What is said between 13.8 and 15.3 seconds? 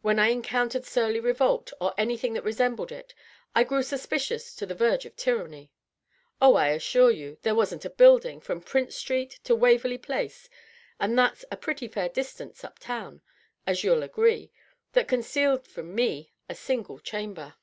you'll agree— that